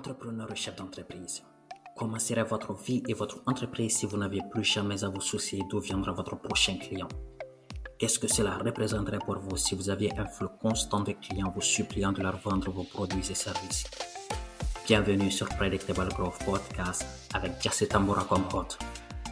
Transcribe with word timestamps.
Entrepreneur 0.00 0.50
et 0.50 0.56
chef 0.56 0.76
d'entreprise, 0.76 1.42
comment 1.94 2.18
serait 2.18 2.42
votre 2.42 2.72
vie 2.72 3.02
et 3.06 3.12
votre 3.12 3.42
entreprise 3.44 3.98
si 3.98 4.06
vous 4.06 4.16
n'aviez 4.16 4.40
plus 4.50 4.64
jamais 4.64 5.04
à 5.04 5.10
vous 5.10 5.20
soucier 5.20 5.60
d'où 5.68 5.78
viendra 5.78 6.12
votre 6.12 6.36
prochain 6.36 6.78
client? 6.78 7.08
Qu'est-ce 7.98 8.18
que 8.18 8.26
cela 8.26 8.56
représenterait 8.56 9.18
pour 9.18 9.38
vous 9.40 9.58
si 9.58 9.74
vous 9.74 9.90
aviez 9.90 10.10
un 10.18 10.24
flux 10.24 10.48
constant 10.58 11.00
de 11.00 11.12
clients 11.12 11.52
vous 11.54 11.60
suppliant 11.60 12.12
de 12.12 12.22
leur 12.22 12.38
vendre 12.38 12.70
vos 12.70 12.84
produits 12.84 13.30
et 13.30 13.34
services? 13.34 13.84
Bienvenue 14.86 15.30
sur 15.30 15.50
Predictable 15.50 16.08
Growth 16.14 16.42
Podcast 16.46 17.04
avec 17.34 17.60
Jesse 17.60 17.86
Tambora 17.86 18.24
comme 18.24 18.48
hôte. 18.54 18.78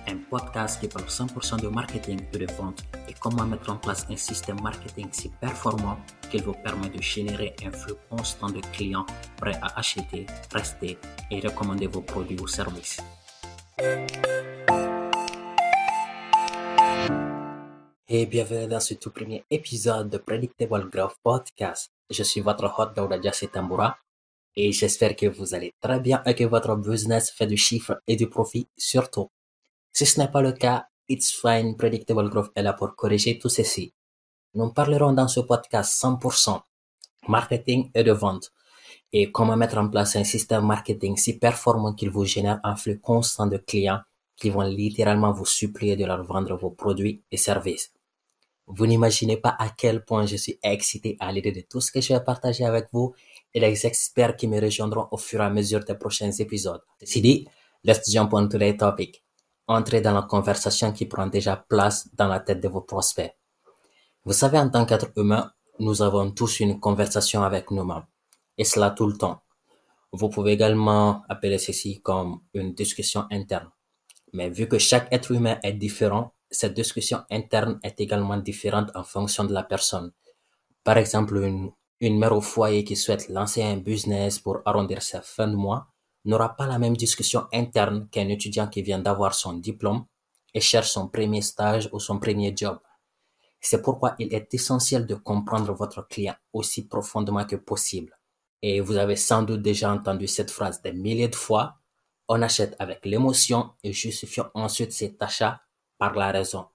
Un 0.06 0.18
podcast 0.28 0.82
qui 0.82 0.88
parle 0.88 1.06
100% 1.06 1.62
de 1.62 1.68
marketing 1.68 2.20
et 2.34 2.38
de 2.40 2.52
vente 2.52 2.84
comment 3.20 3.44
mettre 3.44 3.70
en 3.70 3.76
place 3.76 4.06
un 4.10 4.16
système 4.16 4.60
marketing 4.62 5.08
si 5.12 5.28
performant 5.40 5.98
qu'il 6.30 6.42
vous 6.42 6.54
permet 6.54 6.88
de 6.88 7.00
générer 7.00 7.54
un 7.64 7.72
flux 7.72 7.94
constant 8.10 8.48
de 8.48 8.60
clients 8.72 9.06
prêts 9.36 9.58
à 9.60 9.78
acheter, 9.78 10.26
rester 10.52 10.98
et 11.30 11.40
recommander 11.40 11.86
vos 11.86 12.02
produits 12.02 12.38
ou 12.40 12.46
services. 12.46 13.00
Et 18.10 18.26
bienvenue 18.26 18.68
dans 18.68 18.80
ce 18.80 18.94
tout 18.94 19.10
premier 19.10 19.44
épisode 19.50 20.08
de 20.08 20.18
Predictable 20.18 20.88
Growth 20.88 21.16
Podcast. 21.22 21.92
Je 22.08 22.22
suis 22.22 22.40
votre 22.40 22.72
hôte 22.78 22.96
Daouda 22.96 23.20
Jassé 23.20 23.48
Tamboura 23.48 23.98
et 24.56 24.72
j'espère 24.72 25.14
que 25.14 25.26
vous 25.26 25.54
allez 25.54 25.74
très 25.80 26.00
bien 26.00 26.22
et 26.24 26.34
que 26.34 26.44
votre 26.44 26.74
business 26.76 27.30
fait 27.30 27.46
du 27.46 27.56
chiffre 27.56 28.00
et 28.06 28.16
du 28.16 28.28
profit 28.28 28.66
surtout. 28.76 29.30
Si 29.92 30.06
ce 30.06 30.20
n'est 30.20 30.30
pas 30.30 30.40
le 30.40 30.52
cas, 30.52 30.86
It's 31.10 31.32
Fine 31.32 31.74
Predictable 31.74 32.28
Growth 32.28 32.50
est 32.54 32.62
là 32.62 32.74
pour 32.74 32.94
corriger 32.94 33.38
tout 33.38 33.48
ceci. 33.48 33.94
Nous 34.52 34.70
parlerons 34.74 35.14
dans 35.14 35.26
ce 35.26 35.40
podcast 35.40 35.98
100% 36.02 36.60
marketing 37.28 37.90
et 37.94 38.04
de 38.04 38.12
vente 38.12 38.52
et 39.10 39.32
comment 39.32 39.56
mettre 39.56 39.78
en 39.78 39.88
place 39.88 40.16
un 40.16 40.24
système 40.24 40.66
marketing 40.66 41.16
si 41.16 41.38
performant 41.38 41.94
qu'il 41.94 42.10
vous 42.10 42.26
génère 42.26 42.60
un 42.62 42.76
flux 42.76 43.00
constant 43.00 43.46
de 43.46 43.56
clients 43.56 44.00
qui 44.36 44.50
vont 44.50 44.60
littéralement 44.60 45.32
vous 45.32 45.46
supplier 45.46 45.96
de 45.96 46.04
leur 46.04 46.22
vendre 46.24 46.54
vos 46.58 46.70
produits 46.70 47.22
et 47.30 47.38
services. 47.38 47.90
Vous 48.66 48.86
n'imaginez 48.86 49.38
pas 49.38 49.56
à 49.58 49.70
quel 49.70 50.04
point 50.04 50.26
je 50.26 50.36
suis 50.36 50.58
excité 50.62 51.16
à 51.20 51.32
l'idée 51.32 51.52
de 51.52 51.62
tout 51.62 51.80
ce 51.80 51.90
que 51.90 52.02
je 52.02 52.12
vais 52.12 52.20
partager 52.20 52.66
avec 52.66 52.88
vous 52.92 53.14
et 53.54 53.60
les 53.60 53.86
experts 53.86 54.36
qui 54.36 54.46
me 54.46 54.60
rejoindront 54.60 55.08
au 55.10 55.16
fur 55.16 55.40
et 55.40 55.44
à 55.44 55.48
mesure 55.48 55.82
des 55.86 55.94
prochains 55.94 56.32
épisodes. 56.32 56.82
Ceci 57.00 57.22
dit, 57.22 57.48
let's 57.82 58.10
jump 58.12 58.34
on 58.34 58.46
today's 58.46 58.76
topic 58.76 59.24
entrez 59.68 60.00
dans 60.00 60.14
la 60.14 60.22
conversation 60.22 60.92
qui 60.92 61.06
prend 61.06 61.26
déjà 61.26 61.56
place 61.56 62.08
dans 62.14 62.26
la 62.26 62.40
tête 62.40 62.60
de 62.60 62.68
vos 62.68 62.80
prospects. 62.80 63.32
Vous 64.24 64.32
savez, 64.32 64.58
en 64.58 64.68
tant 64.68 64.84
qu'être 64.84 65.10
humain, 65.16 65.52
nous 65.78 66.02
avons 66.02 66.30
tous 66.32 66.60
une 66.60 66.80
conversation 66.80 67.42
avec 67.42 67.70
nous-mêmes. 67.70 68.04
Et 68.56 68.64
cela 68.64 68.90
tout 68.90 69.06
le 69.06 69.16
temps. 69.16 69.42
Vous 70.12 70.28
pouvez 70.28 70.52
également 70.52 71.22
appeler 71.28 71.58
ceci 71.58 72.00
comme 72.00 72.40
une 72.54 72.74
discussion 72.74 73.26
interne. 73.30 73.70
Mais 74.32 74.48
vu 74.50 74.66
que 74.66 74.78
chaque 74.78 75.12
être 75.12 75.30
humain 75.32 75.58
est 75.62 75.74
différent, 75.74 76.32
cette 76.50 76.74
discussion 76.74 77.20
interne 77.30 77.78
est 77.82 78.00
également 78.00 78.38
différente 78.38 78.90
en 78.94 79.04
fonction 79.04 79.44
de 79.44 79.52
la 79.52 79.62
personne. 79.62 80.12
Par 80.82 80.96
exemple, 80.96 81.36
une, 81.36 81.70
une 82.00 82.18
mère 82.18 82.32
au 82.32 82.40
foyer 82.40 82.84
qui 82.84 82.96
souhaite 82.96 83.28
lancer 83.28 83.62
un 83.62 83.76
business 83.76 84.38
pour 84.38 84.60
arrondir 84.64 85.02
sa 85.02 85.20
fin 85.20 85.46
de 85.46 85.56
mois 85.56 85.88
n'aura 86.28 86.54
pas 86.54 86.66
la 86.66 86.78
même 86.78 86.96
discussion 86.96 87.46
interne 87.52 88.06
qu'un 88.10 88.28
étudiant 88.28 88.68
qui 88.68 88.82
vient 88.82 88.98
d'avoir 88.98 89.34
son 89.34 89.54
diplôme 89.54 90.04
et 90.52 90.60
cherche 90.60 90.90
son 90.90 91.08
premier 91.08 91.40
stage 91.40 91.88
ou 91.92 91.98
son 91.98 92.18
premier 92.18 92.54
job. 92.54 92.78
C'est 93.60 93.82
pourquoi 93.82 94.14
il 94.18 94.32
est 94.34 94.52
essentiel 94.52 95.06
de 95.06 95.14
comprendre 95.14 95.72
votre 95.72 96.06
client 96.06 96.36
aussi 96.52 96.86
profondément 96.86 97.44
que 97.44 97.56
possible. 97.56 98.18
Et 98.62 98.80
vous 98.80 98.96
avez 98.96 99.16
sans 99.16 99.42
doute 99.42 99.62
déjà 99.62 99.90
entendu 99.90 100.28
cette 100.28 100.50
phrase 100.50 100.82
des 100.82 100.92
milliers 100.92 101.28
de 101.28 101.34
fois. 101.34 101.76
On 102.28 102.42
achète 102.42 102.76
avec 102.78 103.06
l'émotion 103.06 103.70
et 103.82 103.92
justifions 103.92 104.50
ensuite 104.54 104.92
cet 104.92 105.22
achat 105.22 105.62
par 105.96 106.14
la 106.14 106.30
raison. 106.30 106.66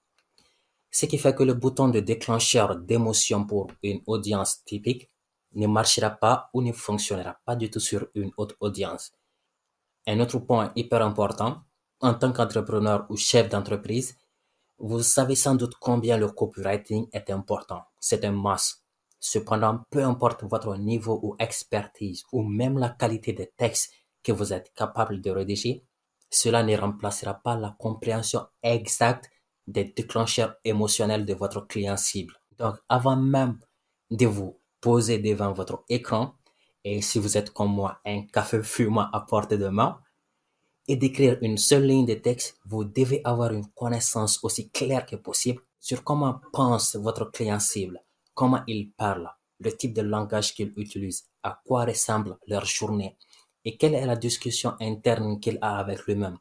Ce 0.90 1.06
qui 1.06 1.18
fait 1.18 1.36
que 1.36 1.44
le 1.44 1.54
bouton 1.54 1.90
de 1.90 2.00
déclencheur 2.00 2.76
d'émotion 2.76 3.46
pour 3.46 3.68
une 3.84 4.02
audience 4.08 4.64
typique 4.66 5.10
ne 5.54 5.68
marchera 5.68 6.10
pas 6.10 6.50
ou 6.54 6.62
ne 6.62 6.72
fonctionnera 6.72 7.40
pas 7.46 7.56
du 7.56 7.70
tout 7.70 7.80
sur 7.80 8.08
une 8.16 8.32
autre 8.38 8.56
audience. 8.60 9.12
Un 10.08 10.20
autre 10.20 10.40
point 10.40 10.72
hyper 10.76 11.02
important, 11.02 11.64
en 12.02 12.14
tant 12.14 12.34
qu'entrepreneur 12.34 13.06
ou 13.10 13.16
chef 13.16 13.50
d'entreprise, 13.50 14.18
vous 14.78 15.02
savez 15.02 15.36
sans 15.36 15.56
doute 15.56 15.76
combien 15.80 16.18
le 16.18 16.30
copywriting 16.30 17.08
est 17.14 17.30
important. 17.30 17.84
C'est 18.00 18.26
un 18.26 18.34
must. 18.34 18.84
Cependant, 19.20 19.84
peu 19.90 20.04
importe 20.04 20.44
votre 20.44 20.76
niveau 20.76 21.20
ou 21.24 21.36
expertise 21.40 22.24
ou 22.34 22.44
même 22.44 22.78
la 22.78 22.90
qualité 22.90 23.32
des 23.32 23.52
textes 23.56 23.94
que 24.22 24.34
vous 24.34 24.52
êtes 24.52 24.74
capable 24.74 25.22
de 25.22 25.32
rédiger, 25.32 25.86
cela 26.30 26.64
ne 26.64 26.76
remplacera 26.76 27.36
pas 27.36 27.56
la 27.56 27.76
compréhension 27.80 28.48
exacte 28.62 29.30
des 29.68 29.86
déclencheurs 29.86 30.56
émotionnels 30.66 31.26
de 31.26 31.34
votre 31.34 31.62
client 31.68 31.96
cible. 31.96 32.34
Donc, 32.58 32.76
avant 32.90 33.16
même 33.16 33.60
de 34.12 34.26
vous 34.26 34.60
poser 34.82 35.20
devant 35.20 35.54
votre 35.54 35.86
écran, 35.88 36.34
et 36.84 37.02
si 37.02 37.20
vous 37.20 37.38
êtes 37.38 37.52
comme 37.52 37.74
moi, 37.74 38.00
un 38.06 38.24
café 38.24 38.62
fumant 38.64 39.10
à 39.12 39.22
portée 39.22 39.58
de 39.58 39.70
main, 39.70 40.00
et 40.88 40.98
d'écrire 40.98 41.38
une 41.42 41.58
seule 41.58 41.86
ligne 41.86 42.06
de 42.06 42.16
texte, 42.16 42.58
vous 42.66 42.84
devez 42.84 43.22
avoir 43.24 43.54
une 43.54 43.68
connaissance 43.68 44.40
aussi 44.44 44.70
claire 44.70 45.06
que 45.06 45.16
possible 45.16 45.62
sur 45.80 46.04
comment 46.04 46.42
pense 46.52 46.96
votre 46.96 47.32
client 47.32 47.60
cible, 47.60 48.04
comment 48.34 48.64
il 48.68 48.92
parle, 48.92 49.30
le 49.60 49.76
type 49.76 49.94
de 49.94 50.02
langage 50.02 50.54
qu'il 50.54 50.74
utilise, 50.76 51.24
à 51.42 51.62
quoi 51.66 51.86
ressemble 51.86 52.38
leur 52.48 52.66
journée 52.66 53.18
et 53.66 53.78
quelle 53.78 53.96
est 53.96 54.06
la 54.06 54.16
discussion 54.16 54.76
interne 54.80 55.40
qu'il 55.40 55.58
a 55.62 55.80
avec 55.80 56.06
lui-même. 56.06 56.38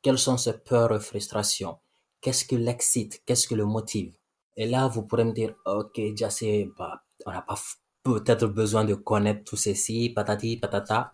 Quelles 0.00 0.18
sont 0.18 0.36
ses 0.36 0.58
peurs 0.58 0.94
et 0.94 1.00
frustrations? 1.00 1.78
Qu'est-ce 2.20 2.44
qui 2.44 2.56
l'excite? 2.56 3.22
Qu'est-ce 3.26 3.48
qui 3.48 3.54
le 3.54 3.66
motive? 3.66 4.16
Et 4.56 4.66
là, 4.66 4.86
vous 4.86 5.02
pourrez 5.02 5.24
me 5.24 5.32
dire, 5.32 5.54
ok, 5.66 5.94
déjà 5.96 6.30
c'est, 6.30 6.68
bah, 6.76 7.02
on 7.26 7.32
n'a 7.32 7.42
pas 7.42 7.56
peut-être 8.02 8.46
besoin 8.46 8.84
de 8.84 8.94
connaître 8.94 9.44
tout 9.44 9.56
ceci, 9.56 10.10
patati, 10.10 10.56
patata, 10.56 11.12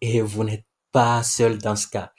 et 0.00 0.20
vous 0.20 0.44
n'êtes 0.44 0.66
pas 0.92 1.22
seul 1.22 1.58
dans 1.58 1.76
ce 1.76 1.88
cas. 1.88 2.12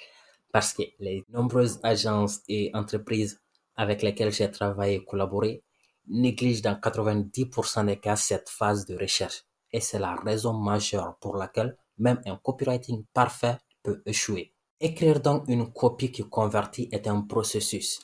Parce 0.52 0.74
que 0.74 0.84
les 1.00 1.24
nombreuses 1.30 1.80
agences 1.84 2.42
et 2.48 2.72
entreprises 2.74 3.40
avec 3.76 4.02
lesquelles 4.02 4.32
j'ai 4.32 4.50
travaillé 4.50 4.96
et 4.96 5.06
collaboré 5.06 5.64
négligent 6.08 6.62
dans 6.62 6.76
90% 6.76 7.86
des 7.86 8.00
cas 8.00 8.16
cette 8.16 8.50
phase 8.50 8.86
de 8.86 8.96
recherche. 8.98 9.44
Et 9.72 9.82
c'est 9.82 10.00
la 10.00 10.16
raison 10.16 10.54
majeure 10.54 11.18
pour 11.20 11.36
laquelle 11.36 11.78
même 11.98 12.22
un 12.26 12.38
copywriting 12.38 13.04
parfait 13.14 13.58
peut 13.84 14.02
échouer. 14.06 14.54
Écrire 14.80 15.20
donc 15.20 15.46
une 15.48 15.72
copie 15.72 16.12
qui 16.12 16.24
convertit 16.24 16.88
est 16.92 17.08
un 17.08 17.22
processus. 17.22 18.00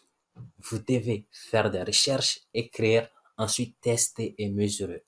Vous 0.58 0.80
devez 0.80 1.28
faire 1.32 1.72
des 1.72 1.84
recherches, 1.84 2.42
écrire, 2.54 3.08
ensuite 3.38 3.80
tester 3.80 4.36
et 4.38 4.50
mesurer 4.50 5.06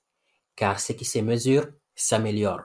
car 0.56 0.80
ce 0.80 0.94
qui 0.94 1.04
se 1.04 1.18
mesure 1.20 1.68
s'améliore. 1.94 2.62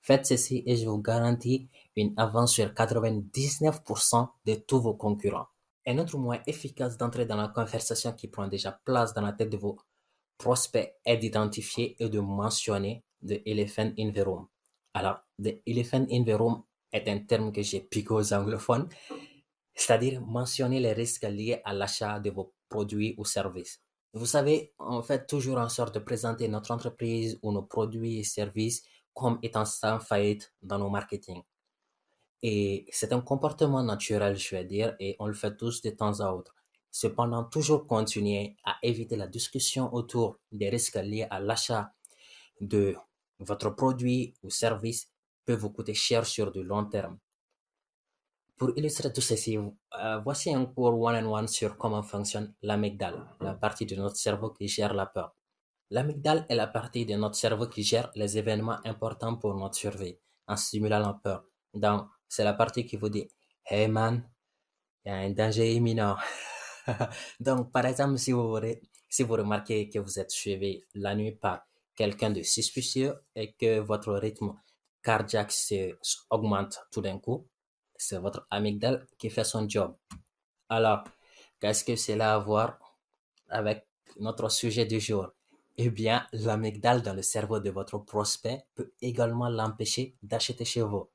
Faites 0.00 0.26
ceci 0.26 0.62
et 0.66 0.76
je 0.76 0.86
vous 0.86 1.00
garantis 1.00 1.68
une 1.96 2.12
avance 2.16 2.54
sur 2.54 2.66
99% 2.66 4.28
de 4.44 4.54
tous 4.54 4.80
vos 4.80 4.94
concurrents. 4.94 5.46
Un 5.86 5.98
autre 5.98 6.18
moyen 6.18 6.42
efficace 6.46 6.96
d'entrer 6.96 7.26
dans 7.26 7.36
la 7.36 7.48
conversation 7.48 8.12
qui 8.12 8.28
prend 8.28 8.48
déjà 8.48 8.72
place 8.84 9.14
dans 9.14 9.22
la 9.22 9.32
tête 9.32 9.50
de 9.50 9.56
vos 9.56 9.78
prospects 10.38 10.94
est 11.04 11.16
d'identifier 11.18 11.96
et 12.02 12.08
de 12.08 12.20
mentionner 12.20 13.04
the 13.26 13.40
elephant 13.46 13.92
in 13.98 14.10
the 14.12 14.20
room. 14.20 14.46
Alors, 14.94 15.18
the 15.42 15.60
elephant 15.66 16.06
in 16.10 16.24
the 16.24 16.34
room 16.34 16.62
est 16.92 17.08
un 17.08 17.18
terme 17.18 17.52
que 17.52 17.62
j'ai 17.62 17.80
piqué 17.80 18.12
aux 18.12 18.32
anglophones, 18.32 18.88
c'est-à-dire 19.74 20.20
mentionner 20.22 20.80
les 20.80 20.92
risques 20.92 21.24
liés 21.24 21.60
à 21.64 21.74
l'achat 21.74 22.20
de 22.20 22.30
vos 22.30 22.54
produits 22.68 23.14
ou 23.18 23.24
services. 23.24 23.83
Vous 24.14 24.26
savez, 24.26 24.72
on 24.78 25.02
fait 25.02 25.26
toujours 25.26 25.58
en 25.58 25.68
sorte 25.68 25.94
de 25.96 25.98
présenter 25.98 26.46
notre 26.46 26.70
entreprise 26.70 27.36
ou 27.42 27.50
nos 27.50 27.62
produits 27.62 28.20
et 28.20 28.24
services 28.24 28.84
comme 29.12 29.40
étant 29.42 29.64
sans 29.64 29.98
faillite 29.98 30.54
dans 30.62 30.78
nos 30.78 30.88
marketing. 30.88 31.42
Et 32.40 32.86
c'est 32.92 33.12
un 33.12 33.20
comportement 33.20 33.82
naturel, 33.82 34.36
je 34.36 34.54
vais 34.54 34.64
dire, 34.64 34.94
et 35.00 35.16
on 35.18 35.26
le 35.26 35.34
fait 35.34 35.56
tous 35.56 35.82
de 35.82 35.90
temps 35.90 36.20
à 36.20 36.30
autre. 36.30 36.54
Cependant, 36.92 37.42
toujours 37.42 37.88
continuer 37.88 38.56
à 38.64 38.76
éviter 38.84 39.16
la 39.16 39.26
discussion 39.26 39.92
autour 39.92 40.38
des 40.52 40.68
risques 40.68 40.94
liés 40.94 41.26
à 41.28 41.40
l'achat 41.40 41.92
de 42.60 42.94
votre 43.40 43.70
produit 43.70 44.34
ou 44.44 44.50
service 44.50 45.08
peut 45.44 45.56
vous 45.56 45.70
coûter 45.70 45.94
cher 45.94 46.24
sur 46.24 46.52
du 46.52 46.62
long 46.62 46.84
terme. 46.84 47.18
Pour 48.56 48.70
illustrer 48.76 49.12
tout 49.12 49.20
ceci, 49.20 49.56
euh, 49.58 50.18
voici 50.18 50.54
un 50.54 50.66
cours 50.66 51.00
one-on-one 51.00 51.48
sur 51.48 51.76
comment 51.76 52.02
fonctionne 52.04 52.54
l'amygdale, 52.62 53.26
la 53.40 53.54
partie 53.54 53.84
de 53.84 53.96
notre 53.96 54.16
cerveau 54.16 54.50
qui 54.50 54.68
gère 54.68 54.94
la 54.94 55.06
peur. 55.06 55.34
L'amygdale 55.90 56.46
est 56.48 56.54
la 56.54 56.68
partie 56.68 57.04
de 57.04 57.14
notre 57.14 57.34
cerveau 57.34 57.66
qui 57.66 57.82
gère 57.82 58.10
les 58.14 58.38
événements 58.38 58.78
importants 58.84 59.36
pour 59.36 59.54
notre 59.54 59.74
survie, 59.74 60.18
en 60.46 60.56
stimulant 60.56 61.00
la 61.00 61.14
peur. 61.14 61.44
Donc, 61.72 62.08
c'est 62.28 62.44
la 62.44 62.54
partie 62.54 62.86
qui 62.86 62.96
vous 62.96 63.08
dit, 63.08 63.28
hey 63.66 63.88
man, 63.88 64.22
il 65.04 65.08
y 65.08 65.12
a 65.12 65.16
un 65.16 65.30
danger 65.30 65.74
imminent. 65.74 66.16
Donc, 67.40 67.72
par 67.72 67.86
exemple, 67.86 68.18
si 68.18 68.30
vous, 68.30 68.56
si 69.08 69.24
vous 69.24 69.34
remarquez 69.34 69.88
que 69.88 69.98
vous 69.98 70.18
êtes 70.20 70.30
suivi 70.30 70.80
la 70.94 71.16
nuit 71.16 71.32
par 71.32 71.66
quelqu'un 71.96 72.30
de 72.30 72.42
suspicieux 72.42 73.14
et 73.34 73.52
que 73.52 73.80
votre 73.80 74.12
rythme 74.14 74.54
cardiaque 75.02 75.52
augmente 76.30 76.78
tout 76.92 77.00
d'un 77.00 77.18
coup, 77.18 77.48
c'est 77.96 78.18
votre 78.18 78.46
amygdale 78.50 79.06
qui 79.18 79.30
fait 79.30 79.44
son 79.44 79.68
job. 79.68 79.94
Alors, 80.68 81.04
qu'est-ce 81.60 81.84
que 81.84 81.96
cela 81.96 82.32
a 82.32 82.36
à 82.36 82.38
voir 82.38 82.78
avec 83.48 83.86
notre 84.18 84.48
sujet 84.50 84.86
du 84.86 85.00
jour? 85.00 85.32
Eh 85.76 85.90
bien, 85.90 86.26
l'amygdale 86.32 87.02
dans 87.02 87.14
le 87.14 87.22
cerveau 87.22 87.58
de 87.58 87.70
votre 87.70 87.98
prospect 87.98 88.64
peut 88.74 88.92
également 89.00 89.48
l'empêcher 89.48 90.14
d'acheter 90.22 90.64
chez 90.64 90.82
vous. 90.82 91.08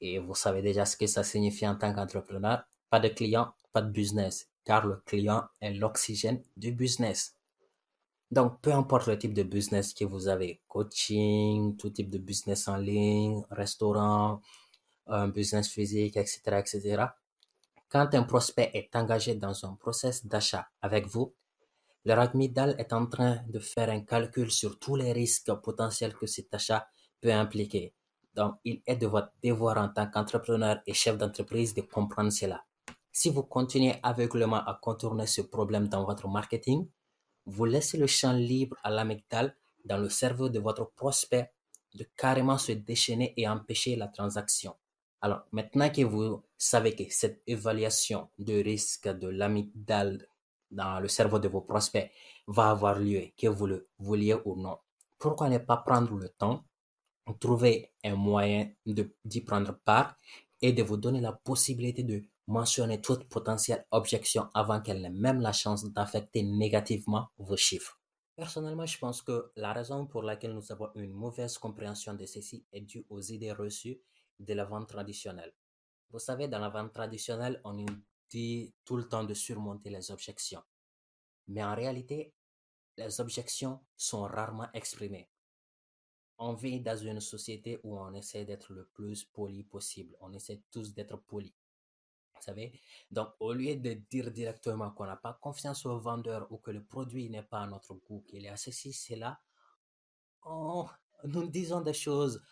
Et 0.00 0.18
vous 0.18 0.34
savez 0.34 0.60
déjà 0.60 0.84
ce 0.84 0.96
que 0.96 1.06
ça 1.06 1.24
signifie 1.24 1.66
en 1.66 1.76
tant 1.76 1.94
qu'entrepreneur? 1.94 2.64
Pas 2.90 3.00
de 3.00 3.08
client, 3.08 3.54
pas 3.72 3.82
de 3.82 3.90
business, 3.90 4.48
car 4.64 4.86
le 4.86 4.96
client 5.06 5.44
est 5.60 5.72
l'oxygène 5.72 6.42
du 6.56 6.72
business. 6.72 7.34
Donc, 8.30 8.60
peu 8.60 8.72
importe 8.72 9.06
le 9.06 9.18
type 9.18 9.32
de 9.32 9.42
business 9.42 9.94
que 9.94 10.04
vous 10.04 10.28
avez, 10.28 10.60
coaching, 10.68 11.76
tout 11.76 11.90
type 11.90 12.10
de 12.10 12.18
business 12.18 12.68
en 12.68 12.76
ligne, 12.76 13.42
restaurant, 13.50 14.42
un 15.06 15.28
business 15.28 15.68
physique, 15.68 16.16
etc., 16.16 16.40
etc. 16.58 17.04
Quand 17.88 18.14
un 18.14 18.24
prospect 18.24 18.70
est 18.74 18.94
engagé 18.96 19.34
dans 19.34 19.64
un 19.64 19.74
process 19.74 20.26
d'achat 20.26 20.68
avec 20.82 21.06
vous, 21.06 21.34
le 22.04 22.12
amygdale 22.12 22.76
est 22.78 22.92
en 22.92 23.06
train 23.06 23.40
de 23.48 23.58
faire 23.58 23.90
un 23.90 24.00
calcul 24.00 24.50
sur 24.50 24.78
tous 24.78 24.96
les 24.96 25.12
risques 25.12 25.52
potentiels 25.54 26.14
que 26.14 26.26
cet 26.26 26.54
achat 26.54 26.86
peut 27.20 27.32
impliquer. 27.32 27.94
Donc, 28.34 28.56
il 28.64 28.82
est 28.86 28.96
de 28.96 29.06
votre 29.06 29.32
devoir 29.42 29.78
en 29.78 29.88
tant 29.88 30.06
qu'entrepreneur 30.06 30.80
et 30.86 30.94
chef 30.94 31.16
d'entreprise 31.16 31.74
de 31.74 31.80
comprendre 31.80 32.30
cela. 32.30 32.64
Si 33.10 33.30
vous 33.30 33.42
continuez 33.42 33.98
aveuglément 34.02 34.64
à 34.64 34.78
contourner 34.80 35.26
ce 35.26 35.40
problème 35.40 35.88
dans 35.88 36.04
votre 36.04 36.28
marketing, 36.28 36.86
vous 37.46 37.64
laissez 37.64 37.96
le 37.96 38.06
champ 38.06 38.32
libre 38.32 38.76
à 38.82 38.90
l'amygdale 38.90 39.56
dans 39.84 39.98
le 39.98 40.10
cerveau 40.10 40.48
de 40.48 40.58
votre 40.58 40.90
prospect 40.92 41.50
de 41.94 42.06
carrément 42.16 42.58
se 42.58 42.72
déchaîner 42.72 43.32
et 43.36 43.48
empêcher 43.48 43.96
la 43.96 44.08
transaction. 44.08 44.74
Alors, 45.20 45.42
maintenant 45.52 45.90
que 45.90 46.02
vous 46.02 46.42
savez 46.56 46.94
que 46.94 47.04
cette 47.10 47.42
évaluation 47.46 48.28
de 48.38 48.62
risque 48.62 49.08
de 49.08 49.28
l'amygdale 49.28 50.28
dans 50.70 51.00
le 51.00 51.08
cerveau 51.08 51.38
de 51.38 51.48
vos 51.48 51.62
prospects 51.62 52.10
va 52.46 52.70
avoir 52.70 52.98
lieu, 52.98 53.28
que 53.36 53.46
vous 53.46 53.66
le 53.66 53.88
vouliez 53.98 54.36
ou 54.44 54.56
non, 54.56 54.78
pourquoi 55.18 55.48
ne 55.48 55.58
pas 55.58 55.78
prendre 55.78 56.14
le 56.14 56.28
temps, 56.28 56.64
trouver 57.40 57.92
un 58.04 58.14
moyen 58.14 58.70
d'y 58.84 59.40
prendre 59.40 59.78
part 59.84 60.16
et 60.60 60.72
de 60.72 60.82
vous 60.82 60.96
donner 60.96 61.20
la 61.20 61.32
possibilité 61.32 62.02
de 62.02 62.22
mentionner 62.46 63.00
toute 63.00 63.28
potentielle 63.28 63.84
objection 63.90 64.48
avant 64.54 64.80
qu'elle 64.80 65.02
n'ait 65.02 65.10
même 65.10 65.40
la 65.40 65.52
chance 65.52 65.84
d'affecter 65.92 66.42
négativement 66.42 67.28
vos 67.38 67.56
chiffres? 67.56 67.98
Personnellement, 68.36 68.86
je 68.86 68.98
pense 68.98 69.22
que 69.22 69.50
la 69.56 69.72
raison 69.72 70.06
pour 70.06 70.22
laquelle 70.22 70.52
nous 70.52 70.70
avons 70.70 70.90
une 70.94 71.12
mauvaise 71.12 71.58
compréhension 71.58 72.14
de 72.14 72.26
ceci 72.26 72.64
est 72.72 72.82
due 72.82 73.04
aux 73.08 73.20
idées 73.20 73.52
reçues 73.52 73.98
de 74.38 74.54
la 74.54 74.64
vente 74.64 74.88
traditionnelle. 74.88 75.52
Vous 76.10 76.18
savez, 76.18 76.48
dans 76.48 76.58
la 76.58 76.68
vente 76.68 76.92
traditionnelle, 76.92 77.60
on 77.64 77.72
nous 77.72 77.86
dit 78.28 78.72
tout 78.84 78.96
le 78.96 79.08
temps 79.08 79.24
de 79.24 79.34
surmonter 79.34 79.90
les 79.90 80.10
objections. 80.10 80.62
Mais 81.48 81.62
en 81.62 81.74
réalité, 81.74 82.34
les 82.96 83.20
objections 83.20 83.80
sont 83.96 84.22
rarement 84.22 84.68
exprimées. 84.72 85.28
On 86.38 86.54
vit 86.54 86.80
dans 86.80 86.96
une 86.96 87.20
société 87.20 87.80
où 87.82 87.98
on 87.98 88.12
essaie 88.14 88.44
d'être 88.44 88.72
le 88.72 88.86
plus 88.86 89.24
poli 89.24 89.64
possible. 89.64 90.16
On 90.20 90.32
essaie 90.32 90.62
tous 90.70 90.94
d'être 90.94 91.16
polis. 91.16 91.54
Vous 92.34 92.42
savez? 92.42 92.78
Donc, 93.10 93.30
au 93.40 93.54
lieu 93.54 93.76
de 93.76 93.94
dire 93.94 94.30
directement 94.30 94.90
qu'on 94.90 95.06
n'a 95.06 95.16
pas 95.16 95.38
confiance 95.40 95.86
au 95.86 95.98
vendeur 95.98 96.50
ou 96.52 96.58
que 96.58 96.70
le 96.70 96.84
produit 96.84 97.30
n'est 97.30 97.42
pas 97.42 97.62
à 97.62 97.66
notre 97.66 97.94
goût, 97.94 98.22
qu'il 98.28 98.44
est 98.44 98.50
à 98.50 98.56
ceci, 98.56 98.92
c'est 98.92 99.16
là, 99.16 99.40
nous 101.24 101.48
disons 101.48 101.80
des 101.80 101.94
choses 101.94 102.42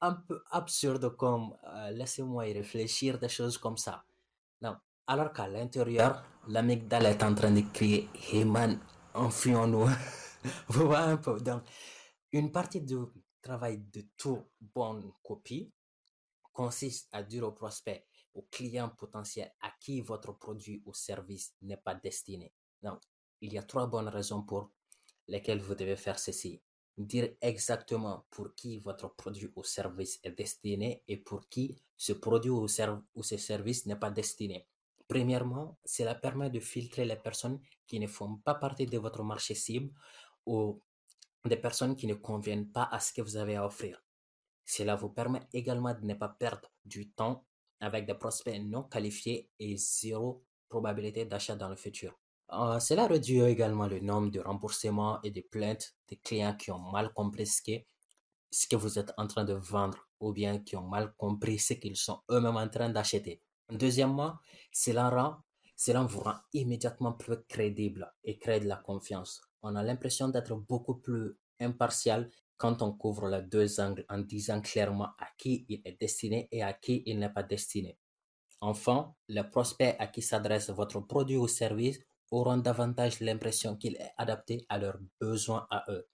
un 0.00 0.14
peu 0.14 0.42
absurdes 0.50 1.16
comme, 1.16 1.56
euh, 1.64 1.90
laissez-moi 1.90 2.48
y 2.48 2.52
réfléchir, 2.52 3.18
des 3.18 3.28
choses 3.28 3.58
comme 3.58 3.76
ça. 3.76 4.04
Non. 4.60 4.76
Alors 5.06 5.32
qu'à 5.32 5.48
l'intérieur, 5.48 6.24
l'amygdale 6.48 7.06
est 7.06 7.22
en 7.22 7.34
train 7.34 7.50
de 7.50 7.62
crier, 7.72 8.08
hey 8.30 8.44
man, 8.44 8.80
enfuyons-nous. 9.14 9.86
Vous 10.68 10.86
voyez 10.86 11.12
un 11.12 11.16
peu. 11.16 11.40
Donc, 11.40 11.62
une 12.32 12.52
partie 12.52 12.80
du 12.80 12.96
travail 13.40 13.78
de 13.78 14.04
tout 14.16 14.42
bonne 14.60 15.12
copie 15.22 15.72
consiste 16.52 17.08
à 17.12 17.22
dire 17.22 17.44
au 17.44 17.52
prospect, 17.52 18.06
au 18.34 18.42
client 18.50 18.88
potentiel 18.88 19.52
à 19.60 19.70
qui 19.80 20.00
votre 20.00 20.32
produit 20.32 20.82
ou 20.84 20.94
service 20.94 21.54
n'est 21.62 21.76
pas 21.76 21.94
destiné. 21.94 22.52
Donc, 22.82 23.00
il 23.40 23.52
y 23.52 23.58
a 23.58 23.62
trois 23.62 23.86
bonnes 23.86 24.08
raisons 24.08 24.42
pour 24.42 24.72
lesquelles 25.28 25.60
vous 25.60 25.74
devez 25.74 25.96
faire 25.96 26.18
ceci. 26.18 26.62
Dire 26.96 27.34
exactement 27.40 28.24
pour 28.30 28.54
qui 28.54 28.78
votre 28.78 29.14
produit 29.14 29.50
ou 29.54 29.62
service 29.62 30.18
est 30.22 30.30
destiné 30.30 31.02
et 31.06 31.18
pour 31.18 31.48
qui 31.48 31.76
ce 31.96 32.14
produit 32.14 32.50
ou, 32.50 32.68
ce 32.68 33.36
service 33.36 33.86
n'est 33.86 33.96
pas 33.96 34.10
destiné. 34.10 34.66
Premièrement, 35.06 35.78
cela 35.84 36.14
permet 36.14 36.50
de 36.50 36.58
filtrer 36.58 37.04
les 37.04 37.16
personnes 37.16 37.60
qui 37.86 38.00
ne 38.00 38.06
font 38.06 38.36
pas 38.36 38.54
partie 38.54 38.86
de 38.86 38.98
votre 38.98 39.22
marché 39.22 39.54
cible 39.54 39.92
ou 40.46 40.80
des 41.44 41.56
personnes 41.56 41.96
qui 41.96 42.06
ne 42.06 42.14
conviennent 42.14 42.72
pas 42.72 42.88
à 42.90 42.98
ce 42.98 43.12
que 43.12 43.22
vous 43.22 43.36
avez 43.36 43.56
à 43.56 43.66
offrir. 43.66 44.02
Cela 44.64 44.96
vous 44.96 45.10
permet 45.10 45.42
également 45.52 45.94
de 45.94 46.04
ne 46.04 46.14
pas 46.14 46.28
perdre 46.28 46.72
du 46.84 47.10
temps 47.10 47.44
avec 47.78 48.06
des 48.06 48.14
prospects 48.14 48.58
non 48.60 48.82
qualifiés 48.82 49.48
et 49.58 49.76
zéro 49.76 50.44
probabilité 50.68 51.24
d'achat 51.24 51.54
dans 51.54 51.68
le 51.68 51.76
futur. 51.76 52.18
Euh, 52.52 52.78
cela 52.78 53.06
réduit 53.06 53.40
également 53.40 53.86
le 53.86 54.00
nombre 54.00 54.30
de 54.30 54.40
remboursements 54.40 55.20
et 55.22 55.30
de 55.30 55.40
plaintes 55.40 55.94
des 56.08 56.16
clients 56.16 56.54
qui 56.54 56.70
ont 56.70 56.78
mal 56.78 57.12
compris 57.12 57.46
ce 57.46 58.68
que, 58.68 58.76
vous 58.76 58.98
êtes 58.98 59.12
en 59.16 59.26
train 59.26 59.44
de 59.44 59.54
vendre 59.54 60.08
ou 60.20 60.32
bien 60.32 60.60
qui 60.60 60.76
ont 60.76 60.86
mal 60.86 61.12
compris 61.16 61.58
ce 61.58 61.74
qu'ils 61.74 61.96
sont 61.96 62.20
eux-mêmes 62.30 62.56
en 62.56 62.68
train 62.68 62.88
d'acheter. 62.88 63.42
Deuxièmement, 63.68 64.36
cela, 64.72 65.10
rend, 65.10 65.36
cela 65.76 66.02
vous 66.04 66.20
rend 66.20 66.36
immédiatement 66.52 67.12
plus 67.12 67.42
crédible 67.48 68.12
et 68.22 68.38
crée 68.38 68.60
de 68.60 68.68
la 68.68 68.76
confiance. 68.76 69.42
On 69.62 69.74
a 69.74 69.82
l'impression 69.82 70.28
d'être 70.28 70.54
beaucoup 70.54 70.94
plus 70.94 71.36
impartial 71.58 72.30
quand 72.56 72.80
on 72.80 72.92
couvre 72.92 73.28
les 73.28 73.42
deux 73.42 73.80
angles 73.80 74.04
en 74.08 74.18
disant 74.18 74.60
clairement 74.60 75.10
à 75.18 75.26
qui 75.36 75.66
il 75.68 75.82
est 75.84 76.00
destiné 76.00 76.48
et 76.52 76.62
à 76.62 76.72
qui 76.72 77.02
il 77.06 77.18
n'est 77.18 77.32
pas 77.32 77.42
destiné. 77.42 77.98
Enfin, 78.60 79.14
les 79.28 79.44
prospects 79.44 79.96
à 79.98 80.06
qui 80.06 80.22
s'adresse 80.22 80.70
votre 80.70 81.00
produit 81.00 81.36
ou 81.36 81.48
service 81.48 81.98
auront 82.30 82.58
davantage 82.58 83.20
l'impression 83.20 83.76
qu'il 83.76 83.96
est 83.96 84.12
adapté 84.16 84.64
à 84.68 84.78
leurs 84.78 84.98
besoins 85.20 85.66
à 85.70 85.84
eux. 85.88 86.06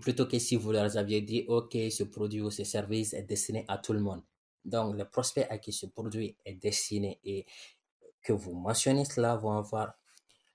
Plutôt 0.00 0.26
que 0.26 0.38
si 0.38 0.56
vous 0.56 0.72
leur 0.72 0.96
aviez 0.96 1.22
dit, 1.22 1.44
OK, 1.48 1.76
ce 1.90 2.04
produit 2.04 2.40
ou 2.40 2.50
ce 2.50 2.64
service 2.64 3.14
est 3.14 3.22
destiné 3.22 3.64
à 3.68 3.78
tout 3.78 3.92
le 3.92 4.00
monde. 4.00 4.22
Donc, 4.64 4.96
les 4.96 5.04
prospects 5.04 5.46
à 5.48 5.58
qui 5.58 5.72
ce 5.72 5.86
produit 5.86 6.36
est 6.44 6.54
destiné 6.54 7.20
et 7.22 7.46
que 8.20 8.32
vous 8.32 8.52
mentionnez 8.52 9.04
cela 9.04 9.36
vont 9.36 9.56
avoir 9.56 9.94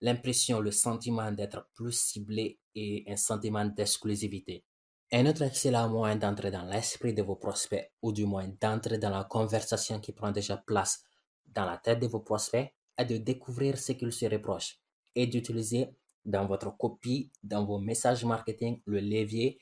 l'impression, 0.02 0.60
le 0.60 0.72
sentiment 0.72 1.32
d'être 1.32 1.70
plus 1.74 1.94
ciblé 1.94 2.60
et 2.76 3.06
un 3.08 3.16
sentiment 3.16 3.64
d'exclusivité. 3.64 4.66
Un 5.14 5.26
autre 5.28 5.44
excellent 5.44 5.90
moyen 5.90 6.18
d'entrer 6.18 6.52
dans 6.52 6.64
l'esprit 6.64 7.14
de 7.14 7.22
vos 7.22 7.36
prospects, 7.36 7.92
ou 8.02 8.12
du 8.12 8.26
moins 8.26 8.50
d'entrer 8.60 8.98
dans 8.98 9.10
la 9.10 9.24
conversation 9.24 10.00
qui 10.00 10.12
prend 10.12 10.32
déjà 10.32 10.58
place 10.58 11.04
dans 11.46 11.66
la 11.66 11.78
tête 11.78 12.00
de 12.00 12.08
vos 12.08 12.22
prospects, 12.22 12.74
est 12.98 13.06
de 13.06 13.18
découvrir 13.18 13.78
ce 13.78 13.94
qu'ils 13.94 14.14
se 14.14 14.26
reprochent 14.26 14.80
et 15.16 15.28
d'utiliser 15.28 15.90
dans 16.24 16.46
votre 16.46 16.76
copie, 16.78 17.32
dans 17.44 17.66
vos 17.66 17.80
messages 17.80 18.24
marketing, 18.24 18.82
le 18.86 19.00
levier 19.00 19.60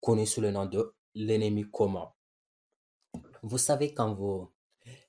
connu 0.00 0.26
sous 0.26 0.40
le 0.40 0.50
nom 0.50 0.66
de 0.66 0.94
l'ennemi 1.14 1.70
commun. 1.70 2.10
Vous 3.42 3.58
savez 3.58 3.94
quand 3.94 4.14
vous 4.14 4.52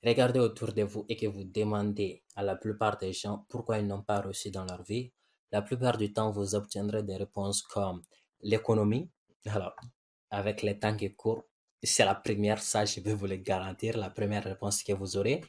regardez 0.04 0.40
autour 0.40 0.72
de 0.72 0.82
vous 0.82 1.04
et 1.08 1.16
que 1.16 1.26
vous 1.26 1.44
demandez 1.44 2.22
à 2.36 2.42
la 2.42 2.56
plupart 2.56 2.98
des 2.98 3.12
gens 3.12 3.46
pourquoi 3.48 3.78
ils 3.78 3.86
n'ont 3.86 4.02
pas 4.02 4.20
reçu 4.20 4.50
dans 4.50 4.64
leur 4.64 4.82
vie, 4.82 5.12
la 5.50 5.60
plupart 5.60 5.98
du 5.98 6.12
temps, 6.12 6.30
vous 6.30 6.54
obtiendrez 6.54 7.02
des 7.02 7.16
réponses 7.16 7.62
comme 7.62 8.02
l'économie. 8.40 9.10
Alors, 9.46 9.76
avec 10.30 10.62
les 10.62 10.78
temps 10.78 10.96
qui 10.96 11.14
courent, 11.14 11.44
c'est 11.82 12.04
la 12.04 12.14
première, 12.14 12.62
ça 12.62 12.84
je 12.84 13.00
peux 13.00 13.12
vous 13.12 13.26
le 13.26 13.36
garantir, 13.36 13.98
la 13.98 14.08
première 14.08 14.44
réponse 14.44 14.82
que 14.82 14.92
vous 14.94 15.16
aurez. 15.16 15.42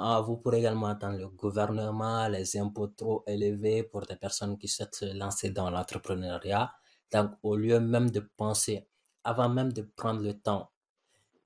Ah, 0.00 0.20
vous 0.20 0.36
pourrez 0.36 0.58
également 0.58 0.86
attendre 0.86 1.18
le 1.18 1.28
gouvernement, 1.28 2.28
les 2.28 2.56
impôts 2.56 2.88
trop 2.88 3.24
élevés 3.26 3.82
pour 3.82 4.06
des 4.06 4.16
personnes 4.16 4.56
qui 4.58 4.68
souhaitent 4.68 4.94
se 4.94 5.16
lancer 5.16 5.50
dans 5.50 5.70
l'entrepreneuriat. 5.70 6.72
Donc, 7.12 7.32
au 7.42 7.56
lieu 7.56 7.80
même 7.80 8.10
de 8.10 8.20
penser, 8.20 8.86
avant 9.24 9.48
même 9.48 9.72
de 9.72 9.82
prendre 9.82 10.22
le 10.22 10.34
temps 10.34 10.70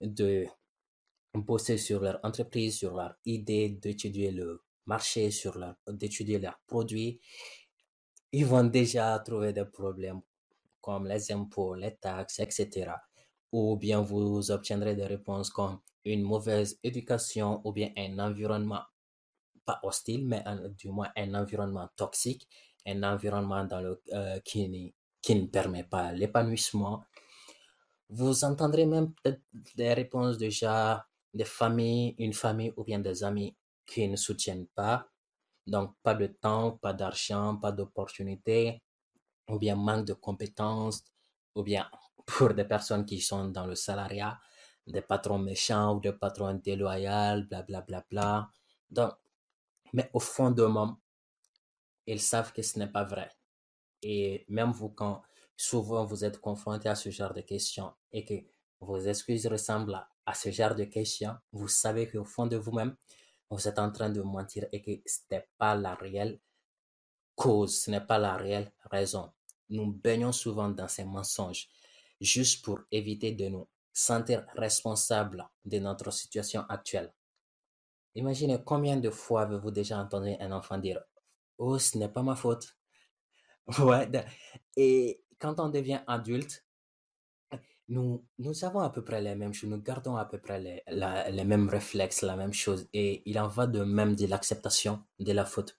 de 0.01 0.47
bosser 1.35 1.79
sur 1.79 2.01
leur 2.01 2.21
entreprise, 2.23 2.79
sur 2.79 2.95
leur 2.95 3.15
idée, 3.25 3.71
d'étudier 3.71 4.31
le 4.31 4.63
marché, 4.87 5.31
sur 5.31 5.59
leur, 5.59 5.77
d'étudier 5.89 6.39
leurs 6.39 6.61
produits. 6.67 7.21
Ils 8.33 8.47
vont 8.47 8.65
déjà 8.65 9.19
trouver 9.21 9.53
des 9.53 9.65
problèmes 9.65 10.21
comme 10.81 11.07
les 11.07 11.33
impôts, 11.33 11.75
les 11.75 11.95
taxes, 11.97 12.41
etc. 12.41 12.91
Ou 13.53 13.77
bien 13.77 14.01
vous 14.01 14.51
obtiendrez 14.51 14.95
des 14.97 15.07
réponses 15.07 15.51
comme 15.51 15.81
une 16.05 16.23
mauvaise 16.23 16.79
éducation 16.83 17.61
ou 17.65 17.73
bien 17.73 17.91
un 17.97 18.19
environnement 18.19 18.83
pas 19.65 19.79
hostile, 19.83 20.27
mais 20.27 20.43
du 20.77 20.89
moins 20.89 21.11
un 21.17 21.35
environnement 21.35 21.89
toxique, 21.97 22.49
un 22.87 23.03
environnement 23.03 23.65
dans 23.65 23.81
le, 23.81 24.03
euh, 24.13 24.41
qui, 24.41 24.95
qui 25.21 25.35
ne 25.37 25.47
permet 25.47 25.85
pas 25.85 26.13
l'épanouissement. 26.13 27.05
Vous 28.09 28.45
entendrez 28.45 28.87
même 28.87 29.13
peut-être 29.15 29.41
des 29.77 29.93
réponses 29.95 30.37
déjà 30.37 31.07
des 31.33 31.45
familles, 31.45 32.15
une 32.19 32.33
famille 32.35 32.73
ou 32.77 32.85
bien 32.85 32.99
des 32.99 33.25
amis 33.25 33.57
qui 33.87 34.07
ne 34.09 34.17
soutiennent 34.17 34.67
pas. 34.67 35.09
Donc, 35.67 35.95
pas 36.03 36.15
de 36.15 36.27
temps, 36.27 36.73
pas 36.73 36.93
d'argent, 36.93 37.57
pas 37.57 37.73
d'opportunité, 37.73 38.83
ou 39.49 39.59
bien 39.59 39.77
manque 39.77 40.07
de 40.07 40.13
compétences, 40.13 41.05
ou 41.55 41.63
bien 41.63 41.89
pour 42.27 42.55
des 42.55 42.65
personnes 42.65 43.05
qui 43.05 43.21
sont 43.21 43.49
dans 43.49 43.67
le 43.67 43.75
salariat, 43.75 44.39
des 44.87 45.03
patrons 45.03 45.39
méchants 45.39 45.97
ou 45.97 46.01
des 46.01 46.13
patrons 46.13 46.55
déloyaux, 46.55 47.43
bla 47.49 47.63
bla 47.63 48.05
bla. 48.11 48.51
Donc, 48.91 49.13
mais 49.93 50.11
au 50.13 50.21
fond 50.21 50.51
d'eux-mêmes, 50.51 50.97
ils 52.07 52.21
savent 52.21 52.53
que 52.53 52.63
ce 52.63 52.79
n'est 52.79 52.89
pas 52.91 53.05
vrai. 53.05 53.31
Et 54.03 54.45
même 54.49 54.73
vous, 54.73 54.91
quand 54.91 55.23
souvent 55.57 56.05
vous 56.05 56.25
êtes 56.25 56.41
confronté 56.41 56.89
à 56.89 56.95
ce 56.95 57.11
genre 57.11 57.35
de 57.35 57.43
questions 57.43 57.93
et 58.13 58.25
que 58.25 58.35
vos 58.81 58.99
excuses 58.99 59.47
ressemblent 59.47 60.05
à, 60.27 60.35
ce 60.35 60.51
genre 60.51 60.75
de 60.75 60.85
questions, 60.85 61.37
vous 61.53 61.69
savez 61.69 62.09
qu'au 62.09 62.25
fond 62.25 62.47
de 62.47 62.57
vous-même, 62.57 62.97
vous 63.51 63.69
êtes 63.69 63.79
en 63.79 63.93
train 63.93 64.11
de 64.11 64.23
mentir 64.23 64.67
et 64.73 64.83
que 64.83 64.91
ce 65.07 65.21
n'est 65.31 65.49
pas 65.59 65.75
la 65.75 65.95
réelle 65.95 66.41
cause, 67.37 67.83
ce 67.83 67.91
n'est 67.91 68.01
pas 68.01 68.19
la 68.19 68.37
réelle 68.37 68.73
raison. 68.91 69.31
Nous 69.69 69.93
baignons 69.93 70.33
souvent 70.33 70.69
dans 70.69 70.89
ces 70.89 71.05
mensonges 71.05 71.69
juste 72.23 72.65
pour 72.65 72.81
éviter 72.91 73.33
de 73.33 73.49
nous 73.49 73.69
sentir 73.93 74.47
responsables 74.55 75.47
de 75.65 75.79
notre 75.79 76.11
situation 76.13 76.63
actuelle. 76.69 77.13
Imaginez 78.15 78.59
combien 78.65 78.97
de 78.97 79.11
fois 79.11 79.43
avez-vous 79.43 79.71
déjà 79.71 79.99
entendu 79.99 80.35
un 80.39 80.53
enfant 80.53 80.79
dire 80.79 81.01
Oh, 81.59 81.79
ce 81.79 81.99
n'est 81.99 82.09
pas 82.09 82.23
ma 82.23 82.37
faute. 82.37 82.77
Ouais. 83.79 84.11
Et 84.77 85.23
quand 85.39 85.61
on 85.61 85.69
devient 85.69 86.01
adulte, 86.07 86.65
nous, 87.89 88.25
nous 88.39 88.65
avons 88.65 88.81
à 88.81 88.91
peu 88.91 89.05
près 89.05 89.21
les 89.21 89.35
mêmes 89.35 89.55
choses, 89.55 89.71
nous 89.71 89.81
gardons 89.81 90.17
à 90.17 90.25
peu 90.25 90.39
près 90.39 90.59
les, 90.61 90.83
les 90.89 91.45
mêmes 91.45 91.69
réflexes, 91.69 92.23
la 92.23 92.37
même 92.37 92.53
chose. 92.53 92.89
Et 92.93 93.23
il 93.31 93.39
en 93.39 93.49
va 93.49 93.67
de 93.67 93.85
même 93.85 94.17
de 94.17 94.27
l'acceptation 94.27 95.05
de 95.19 95.33
la 95.33 95.45
faute. 95.45 95.77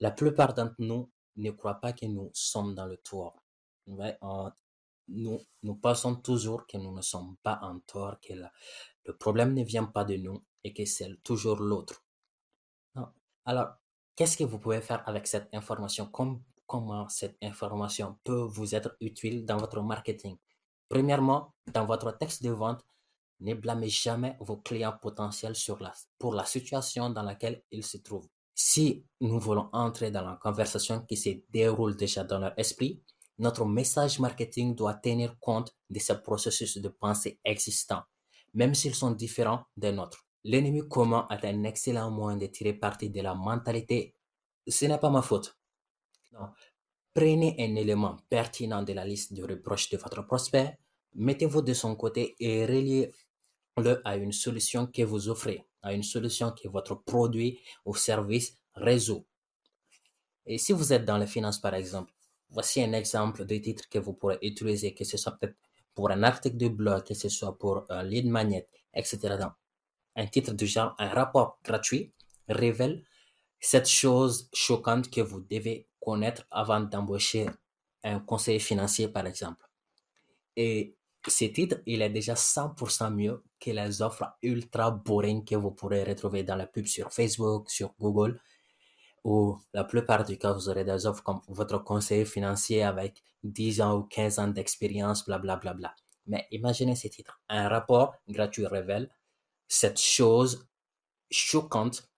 La 0.00 0.10
plupart 0.10 0.54
d'entre 0.54 0.74
nous 0.78 1.10
ne 1.36 1.50
croient 1.50 1.80
pas 1.80 1.92
que 1.92 2.06
nous 2.06 2.30
sommes 2.34 2.74
dans 2.74 2.86
le 2.86 2.96
tort. 2.96 3.42
Ouais, 3.86 4.16
nous, 5.08 5.40
nous 5.62 5.74
pensons 5.76 6.16
toujours 6.16 6.66
que 6.66 6.76
nous 6.76 6.94
ne 6.94 7.02
sommes 7.02 7.36
pas 7.42 7.58
en 7.62 7.80
tort, 7.80 8.20
que 8.20 8.34
le 9.04 9.16
problème 9.16 9.54
ne 9.54 9.64
vient 9.64 9.84
pas 9.84 10.04
de 10.04 10.16
nous 10.16 10.44
et 10.64 10.72
que 10.72 10.84
c'est 10.84 11.22
toujours 11.22 11.60
l'autre. 11.60 12.04
Alors, 13.44 13.76
qu'est-ce 14.14 14.36
que 14.36 14.44
vous 14.44 14.58
pouvez 14.58 14.80
faire 14.80 15.02
avec 15.08 15.26
cette 15.26 15.48
information? 15.54 16.10
comment 16.66 17.08
cette 17.08 17.38
information 17.42 18.18
peut 18.22 18.42
vous 18.42 18.74
être 18.74 18.96
utile 19.00 19.46
dans 19.46 19.56
votre 19.56 19.80
marketing? 19.80 20.36
Premièrement, 20.88 21.54
dans 21.72 21.86
votre 21.86 22.16
texte 22.16 22.42
de 22.42 22.50
vente, 22.50 22.84
ne 23.40 23.54
blâmez 23.54 23.88
jamais 23.88 24.36
vos 24.40 24.56
clients 24.56 24.96
potentiels 25.00 25.54
sur 25.54 25.80
la, 25.80 25.92
pour 26.18 26.34
la 26.34 26.44
situation 26.44 27.10
dans 27.10 27.22
laquelle 27.22 27.62
ils 27.70 27.84
se 27.84 27.98
trouvent. 27.98 28.28
Si 28.54 29.06
nous 29.20 29.38
voulons 29.38 29.70
entrer 29.72 30.10
dans 30.10 30.22
la 30.22 30.36
conversation 30.42 31.00
qui 31.02 31.16
se 31.16 31.30
déroule 31.48 31.96
déjà 31.96 32.24
dans 32.24 32.40
leur 32.40 32.58
esprit, 32.58 33.00
notre 33.38 33.64
message 33.64 34.18
marketing 34.18 34.74
doit 34.74 34.94
tenir 34.94 35.38
compte 35.38 35.74
de 35.90 35.98
ces 35.98 36.20
processus 36.22 36.78
de 36.78 36.88
pensée 36.88 37.38
existants, 37.44 38.02
même 38.54 38.74
s'ils 38.74 38.94
sont 38.94 39.12
différents 39.12 39.64
des 39.76 39.92
nôtres. 39.92 40.26
L'ennemi 40.44 40.86
commun 40.88 41.26
est 41.30 41.44
un 41.44 41.64
excellent 41.64 42.10
moyen 42.10 42.36
de 42.36 42.46
tirer 42.46 42.72
parti 42.72 43.10
de 43.10 43.20
la 43.20 43.34
mentalité. 43.34 44.14
Ce 44.66 44.86
n'est 44.86 44.98
pas 44.98 45.10
ma 45.10 45.22
faute. 45.22 45.56
Prenez 47.14 47.56
un 47.58 47.74
élément 47.76 48.16
pertinent 48.28 48.82
de 48.82 48.92
la 48.92 49.04
liste 49.04 49.32
de 49.32 49.42
reproches 49.42 49.90
de 49.90 49.96
votre 49.96 50.22
prospect, 50.22 50.78
mettez-vous 51.14 51.62
de 51.62 51.74
son 51.74 51.96
côté 51.96 52.36
et 52.38 52.64
reliez-le 52.66 54.00
à 54.04 54.16
une 54.16 54.32
solution 54.32 54.86
que 54.86 55.02
vous 55.02 55.28
offrez, 55.28 55.66
à 55.82 55.92
une 55.92 56.02
solution 56.02 56.52
que 56.52 56.68
votre 56.68 56.94
produit 56.94 57.60
ou 57.84 57.94
service 57.94 58.56
résout. 58.74 59.26
Et 60.46 60.58
si 60.58 60.72
vous 60.72 60.92
êtes 60.92 61.04
dans 61.04 61.18
les 61.18 61.26
finances, 61.26 61.60
par 61.60 61.74
exemple, 61.74 62.12
Voici 62.50 62.82
un 62.82 62.92
exemple 62.92 63.44
de 63.44 63.56
titre 63.58 63.88
que 63.88 63.98
vous 63.98 64.14
pourrez 64.14 64.38
utiliser, 64.42 64.94
que 64.94 65.04
ce 65.04 65.16
soit 65.16 65.32
peut-être 65.32 65.56
pour 65.94 66.10
un 66.10 66.22
article 66.22 66.56
de 66.56 66.68
blog, 66.68 67.04
que 67.04 67.14
ce 67.14 67.28
soit 67.28 67.58
pour 67.58 67.84
un 67.88 68.02
lead 68.02 68.26
magnet, 68.26 68.66
etc. 68.94 69.36
un 70.16 70.26
titre 70.26 70.52
du 70.54 70.66
genre, 70.66 70.94
un 70.98 71.08
rapport 71.08 71.58
gratuit 71.64 72.12
révèle 72.48 73.04
cette 73.60 73.88
chose 73.88 74.48
choquante 74.52 75.10
que 75.10 75.20
vous 75.20 75.40
devez 75.40 75.88
connaître 76.00 76.46
avant 76.50 76.80
d'embaucher 76.80 77.48
un 78.04 78.20
conseiller 78.20 78.60
financier, 78.60 79.08
par 79.08 79.26
exemple. 79.26 79.64
Et 80.56 80.96
ce 81.26 81.44
titre, 81.46 81.78
il 81.86 82.02
est 82.02 82.10
déjà 82.10 82.34
100% 82.34 83.12
mieux 83.12 83.42
que 83.60 83.70
les 83.70 84.02
offres 84.02 84.36
ultra 84.42 84.90
boring 84.90 85.44
que 85.44 85.56
vous 85.56 85.72
pourrez 85.72 86.04
retrouver 86.04 86.44
dans 86.44 86.56
la 86.56 86.66
pub 86.66 86.86
sur 86.86 87.12
Facebook, 87.12 87.70
sur 87.70 87.94
Google, 87.98 88.40
ou 89.28 89.58
la 89.74 89.84
plupart 89.84 90.24
du 90.24 90.38
cas, 90.38 90.54
vous 90.54 90.70
aurez 90.70 90.84
des 90.84 91.04
offres 91.04 91.22
comme 91.22 91.42
votre 91.48 91.76
conseiller 91.84 92.24
financier 92.24 92.82
avec 92.82 93.22
10 93.42 93.82
ans 93.82 93.98
ou 93.98 94.02
15 94.04 94.38
ans 94.38 94.48
d'expérience, 94.48 95.26
blablabla. 95.26 95.74
Bla, 95.74 95.74
bla. 95.74 95.94
Mais 96.26 96.46
imaginez 96.50 96.96
ce 96.96 97.08
titre. 97.08 97.38
Un 97.50 97.68
rapport 97.68 98.14
gratuit 98.26 98.66
révèle 98.66 99.10
cette 99.66 100.00
chose 100.00 100.66
choquante 101.30 102.08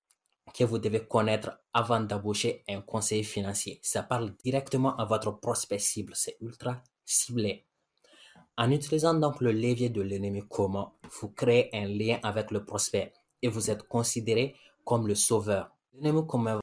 que 0.54 0.62
vous 0.62 0.78
devez 0.78 1.04
connaître 1.04 1.58
avant 1.72 1.98
d'embaucher 2.00 2.62
un 2.68 2.80
conseiller 2.80 3.24
financier. 3.24 3.80
Ça 3.82 4.04
parle 4.04 4.36
directement 4.44 4.96
à 4.96 5.04
votre 5.04 5.32
prospect 5.32 5.80
cible. 5.80 6.12
C'est 6.14 6.36
ultra 6.40 6.80
ciblé. 7.04 7.66
En 8.56 8.70
utilisant 8.70 9.14
donc 9.14 9.40
le 9.40 9.50
levier 9.50 9.88
de 9.88 10.00
l'ennemi 10.00 10.42
commun, 10.48 10.92
vous 11.20 11.30
créez 11.30 11.70
un 11.72 11.88
lien 11.88 12.20
avec 12.22 12.52
le 12.52 12.64
prospect 12.64 13.12
et 13.42 13.48
vous 13.48 13.68
êtes 13.68 13.82
considéré 13.88 14.54
comme 14.84 15.08
le 15.08 15.16
sauveur. 15.16 15.72
L'ennemi 15.94 16.24
commun 16.24 16.59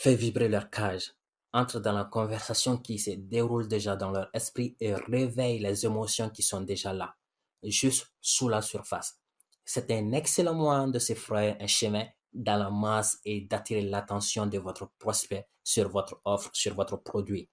fait 0.00 0.14
vibrer 0.14 0.48
leur 0.48 0.70
cage, 0.70 1.12
entre 1.52 1.78
dans 1.78 1.92
la 1.92 2.04
conversation 2.04 2.78
qui 2.78 2.98
se 2.98 3.10
déroule 3.10 3.68
déjà 3.68 3.96
dans 3.96 4.10
leur 4.10 4.30
esprit 4.32 4.74
et 4.80 4.94
réveille 4.94 5.58
les 5.58 5.84
émotions 5.84 6.30
qui 6.30 6.42
sont 6.42 6.62
déjà 6.62 6.94
là, 6.94 7.14
juste 7.62 8.10
sous 8.18 8.48
la 8.48 8.62
surface. 8.62 9.20
C'est 9.62 9.90
un 9.90 10.12
excellent 10.12 10.54
moyen 10.54 10.88
de 10.88 10.98
se 10.98 11.12
frayer 11.12 11.54
un 11.60 11.66
chemin 11.66 12.06
dans 12.32 12.56
la 12.56 12.70
masse 12.70 13.18
et 13.26 13.42
d'attirer 13.42 13.82
l'attention 13.82 14.46
de 14.46 14.58
votre 14.58 14.90
prospect 14.98 15.46
sur 15.62 15.90
votre 15.90 16.18
offre, 16.24 16.48
sur 16.54 16.74
votre 16.74 16.96
produit, 16.96 17.50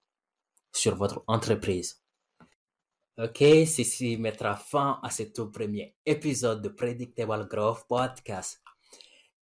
sur 0.71 0.95
votre 0.95 1.25
entreprise. 1.27 2.01
Ok, 3.17 3.39
ceci 3.39 4.15
mettra 4.15 4.55
fin 4.55 5.01
à 5.03 5.09
ce 5.09 5.23
tout 5.23 5.51
premier 5.51 5.97
épisode 6.05 6.61
de 6.61 6.69
Predictable 6.69 7.45
Growth 7.49 7.85
Podcast. 7.89 8.61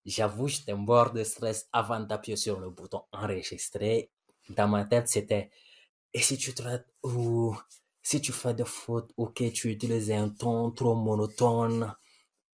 J'avoue, 0.06 0.48
j'étais 0.48 0.76
mort 0.76 1.12
de 1.12 1.24
stress 1.24 1.68
avant 1.74 2.00
d'appuyer 2.00 2.38
sur 2.38 2.60
le 2.60 2.70
bouton 2.70 3.02
enregistrer. 3.12 4.12
Dans 4.50 4.68
ma 4.68 4.86
tête, 4.86 5.08
c'était, 5.08 5.50
et 6.14 6.20
si 6.22 6.38
tu 6.38 6.54
traites 6.54 6.86
ou 7.04 7.56
si 8.04 8.22
tu 8.22 8.32
fais 8.32 8.54
des 8.54 8.66
fautes 8.66 9.12
ou 9.18 9.28
que 9.28 9.50
tu 9.50 9.72
utilises 9.72 10.12
un 10.12 10.30
ton 10.30 10.70
trop 10.72 10.94
monotone, 10.96 11.96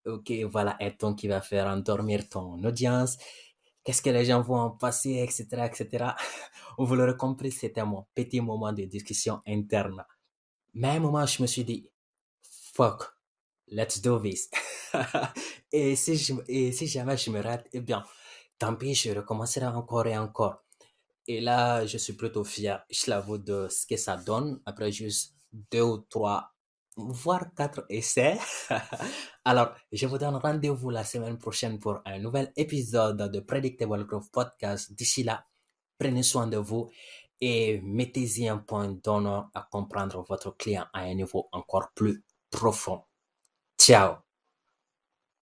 ok, 0.06 0.32
voilà 0.50 0.78
un 0.80 0.92
ton 0.92 1.14
qui 1.14 1.28
va 1.28 1.42
faire 1.42 1.68
endormir 1.68 2.30
ton 2.30 2.64
audience. 2.64 3.18
Qu'est-ce 3.84 4.02
que 4.02 4.12
les 4.12 4.26
gens 4.26 4.42
vont 4.42 4.60
en 4.60 4.72
passer, 4.72 5.16
etc., 5.16 5.66
etc. 5.66 6.06
Vous 6.78 6.96
l'aurez 6.96 7.18
compris, 7.18 7.52
c'était 7.52 7.84
mon 7.84 8.06
petit 8.16 8.40
moment 8.40 8.72
de 8.72 8.84
discussion 8.86 9.42
interne. 9.46 10.06
Mais 10.74 10.90
à 10.90 10.92
un 10.94 11.00
moment, 11.00 11.26
je 11.26 11.42
me 11.42 11.48
suis 11.48 11.66
dit, 11.66 11.90
fuck, 12.74 13.04
let's 13.72 14.02
do 14.02 14.20
this. 14.20 14.50
et, 15.72 15.96
si 15.96 16.16
je, 16.18 16.34
et 16.48 16.72
si 16.72 16.88
jamais 16.88 17.18
je 17.18 17.32
me 17.32 17.42
rate, 17.42 17.68
eh 17.74 17.80
bien, 17.80 18.04
tant 18.60 18.76
pis, 18.76 18.94
je 18.94 19.12
recommencerai 19.12 19.68
encore 19.68 20.08
et 20.08 20.18
encore. 20.18 20.64
Et 21.28 21.40
là, 21.40 21.86
je 21.86 21.98
suis 21.98 22.14
plutôt 22.14 22.44
fier, 22.44 22.84
je 22.90 23.10
l'avoue, 23.10 23.38
de 23.38 23.68
ce 23.70 23.86
que 23.86 23.98
ça 23.98 24.18
donne 24.18 24.60
après 24.66 24.92
juste 24.92 25.36
deux 25.72 25.82
ou 25.82 25.98
trois, 26.10 26.52
voire 26.98 27.54
quatre 27.56 27.86
essais. 27.90 28.38
Alors, 29.46 29.74
je 29.92 30.08
vous 30.08 30.18
donne 30.18 30.36
rendez-vous 30.36 30.90
la 30.90 31.04
semaine 31.04 31.38
prochaine 31.38 31.80
pour 31.80 32.02
un 32.06 32.20
nouvel 32.20 32.52
épisode 32.56 33.32
de 33.32 33.40
Predictable 33.40 34.06
Growth 34.06 34.32
Podcast. 34.32 34.94
D'ici 34.94 35.24
là, 35.24 35.46
prenez 35.98 36.24
soin 36.24 36.48
de 36.48 36.58
vous 36.58 36.90
et 37.40 37.82
mettez-y 37.82 38.48
un 38.48 38.58
point 38.58 38.90
d'honneur 39.04 39.50
à 39.54 39.68
comprendre 39.72 40.24
votre 40.28 40.56
client 40.58 40.86
à 40.94 41.02
un 41.02 41.14
niveau 41.16 41.48
encore 41.52 41.92
plus 41.96 42.24
profond. 42.50 43.04
小 43.82 44.24